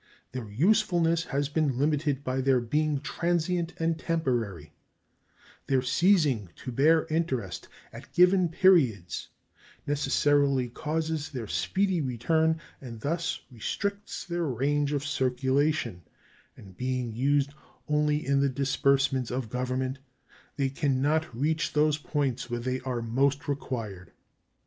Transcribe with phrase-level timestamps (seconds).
[0.31, 4.73] Their usefulness has been limited by their being transient and temporary;
[5.67, 9.27] their ceasing to bear interest at given periods
[9.85, 16.01] necessarily causes their speedy return and thus restricts their range of circulation,
[16.57, 17.51] and being used
[17.87, 19.99] only in the disbursements of Government
[20.55, 24.11] they can not reach those points where they are most required.